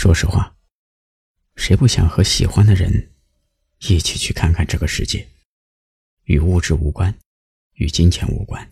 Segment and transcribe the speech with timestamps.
[0.00, 0.54] 说实话，
[1.56, 3.10] 谁不想和喜欢的人
[3.80, 5.28] 一起去看看这个世界？
[6.22, 7.12] 与物质无关，
[7.72, 8.70] 与金钱无关，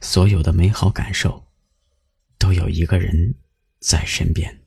[0.00, 1.44] 所有的美好感受
[2.38, 3.34] 都有一个人
[3.80, 4.62] 在身边。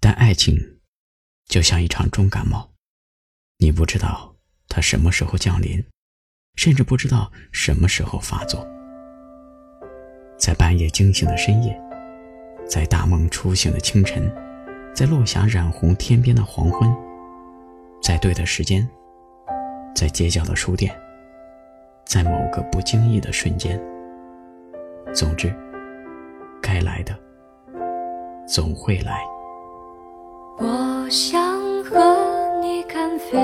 [0.00, 0.80] 但爱情
[1.44, 2.74] 就像一场重感冒，
[3.58, 4.34] 你不知道
[4.66, 5.80] 它什么时候降临，
[6.56, 8.66] 甚至不知道什么时候发作。
[10.36, 11.80] 在半夜惊醒的深夜，
[12.68, 14.30] 在大梦初醒的清晨，
[14.92, 16.92] 在落霞染红天边的黄昏，
[18.02, 18.86] 在对的时间，
[19.94, 20.92] 在街角的书店，
[22.04, 23.80] 在某个不经意的瞬间。
[25.14, 25.54] 总之，
[26.60, 27.16] 该来的
[28.46, 29.20] 总会来。
[30.58, 31.40] 我想
[31.84, 33.38] 和你看飞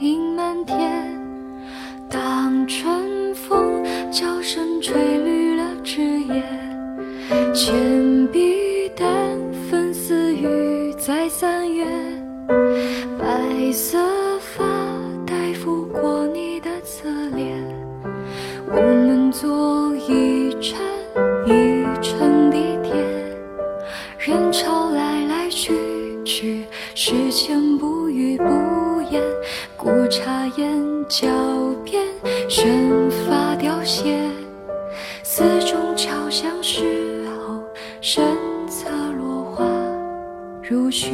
[0.00, 1.04] 鹰满天，
[2.10, 6.42] 当春风悄声吹绿了枝叶，
[13.76, 13.98] 色
[14.40, 14.64] 发
[15.26, 17.62] 带拂过你的侧脸，
[18.68, 20.80] 我们坐一站
[21.44, 22.94] 一程地铁，
[24.18, 25.74] 人潮来来去
[26.24, 28.44] 去，时间不语不
[29.10, 29.22] 言，
[29.76, 31.28] 古刹檐脚
[31.84, 32.02] 边，
[32.48, 32.66] 卷
[33.28, 34.18] 发凋谢，
[35.22, 37.60] 寺中敲响时候，
[38.00, 38.24] 身
[38.70, 39.66] 侧落花
[40.62, 41.12] 如雪。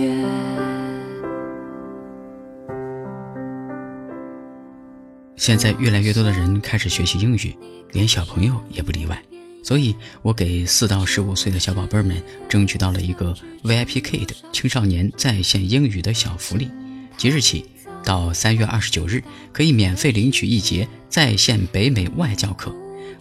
[5.43, 7.53] 现在越来越多的人开始学习英语，
[7.91, 9.21] 连小朋友也不例外。
[9.65, 16.71] 所以，我给四到十五岁的小宝贝们争取到了一个 VIP Kid 青少年在线英语的小福利。
[17.17, 17.65] 即日起
[18.05, 22.73] 到三月二十九日，可以免费领取一节在线北美外教课，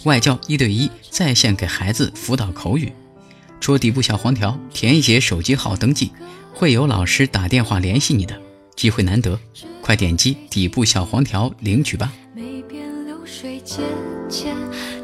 [0.03, 2.92] 外教一对一在线给孩子辅导口语。
[3.59, 6.11] 戳底部小黄条，填写手机号登记，
[6.53, 8.39] 会有老师打电话联系你的。
[8.75, 9.39] 机会难得，
[9.82, 12.12] 快点击底部小黄条领取吧。
[12.34, 13.83] 梅边流水渐
[14.30, 14.55] 渐，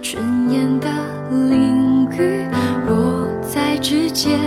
[0.02, 0.88] 春烟的
[1.50, 2.46] 淋雨
[2.88, 4.40] 落在指尖。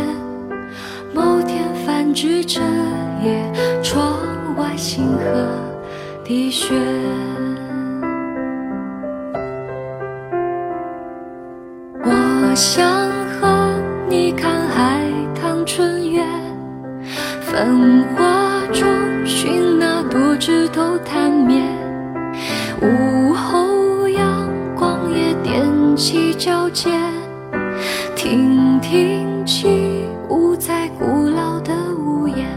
[1.12, 2.60] 某天泛指着
[3.22, 4.16] 夜，窗
[4.56, 5.48] 外星河
[6.24, 6.74] 滴血。
[12.02, 13.10] 我想
[13.40, 13.74] 和
[14.08, 15.04] 你看海
[15.34, 16.24] 棠春月，
[17.42, 18.86] 繁华中
[19.26, 19.59] 寻
[20.40, 21.62] 枝头探灭。
[22.80, 26.90] 午后阳光也踮起脚尖，
[28.16, 32.48] 听听起舞在古老的屋檐。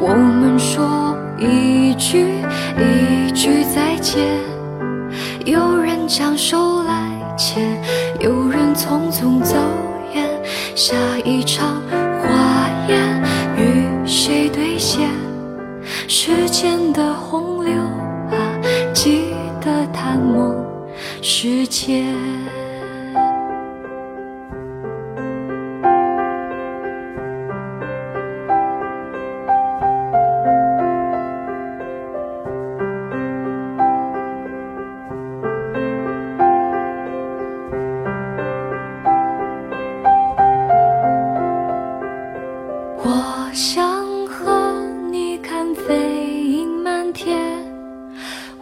[0.00, 2.26] 我们说一句
[2.76, 4.26] 一句再见，
[5.46, 7.80] 有人将手来牵，
[8.18, 9.56] 有人匆匆走
[10.12, 10.28] 远。
[10.74, 11.80] 下一场
[12.20, 13.22] 花宴
[13.56, 15.08] 与谁兑现？
[16.14, 18.36] 时间的洪流啊，
[18.92, 20.54] 记得探梦
[21.22, 22.04] 世界。
[43.04, 43.91] 我想
[47.12, 47.38] 天，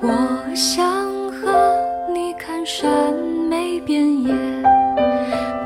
[0.00, 0.84] 我想
[1.30, 1.76] 和
[2.12, 3.14] 你看山
[3.48, 4.32] 美遍野，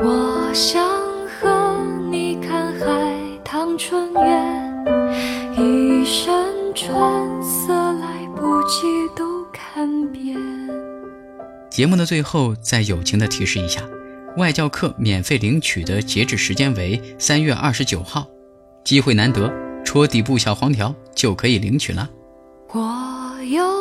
[0.03, 0.87] 我想
[1.27, 6.35] 和你看海棠春月，一身
[6.75, 6.95] 春
[7.43, 8.87] 色来不及
[9.17, 10.37] 都看遍。
[11.71, 13.81] 节目的最后，再友情的提示一下，
[14.37, 18.27] 外教课免费领取的截止时间为三月二十九号，
[18.85, 19.51] 机会难得，
[19.85, 22.09] 戳底部小黄条就可以领取了。
[22.75, 23.74] 我有